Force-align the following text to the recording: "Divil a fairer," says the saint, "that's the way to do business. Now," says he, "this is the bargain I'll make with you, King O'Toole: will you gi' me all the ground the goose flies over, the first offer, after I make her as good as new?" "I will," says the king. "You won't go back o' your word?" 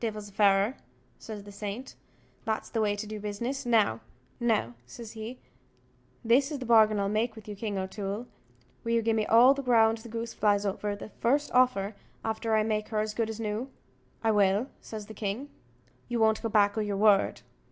"Divil 0.00 0.18
a 0.20 0.24
fairer," 0.32 0.76
says 1.20 1.44
the 1.44 1.52
saint, 1.52 1.94
"that's 2.44 2.68
the 2.68 2.80
way 2.80 2.96
to 2.96 3.06
do 3.06 3.20
business. 3.20 3.64
Now," 3.64 4.00
says 4.86 5.12
he, 5.12 5.38
"this 6.24 6.50
is 6.50 6.58
the 6.58 6.66
bargain 6.66 6.98
I'll 6.98 7.08
make 7.08 7.36
with 7.36 7.46
you, 7.46 7.54
King 7.54 7.78
O'Toole: 7.78 8.26
will 8.82 8.90
you 8.90 9.02
gi' 9.02 9.12
me 9.12 9.24
all 9.26 9.54
the 9.54 9.62
ground 9.62 9.98
the 9.98 10.08
goose 10.08 10.34
flies 10.34 10.66
over, 10.66 10.96
the 10.96 11.10
first 11.10 11.52
offer, 11.52 11.94
after 12.24 12.56
I 12.56 12.64
make 12.64 12.88
her 12.88 12.98
as 12.98 13.14
good 13.14 13.30
as 13.30 13.38
new?" 13.38 13.70
"I 14.24 14.32
will," 14.32 14.66
says 14.80 15.06
the 15.06 15.14
king. 15.14 15.48
"You 16.08 16.18
won't 16.18 16.42
go 16.42 16.48
back 16.48 16.76
o' 16.76 16.80
your 16.80 16.96
word?" 16.96 17.42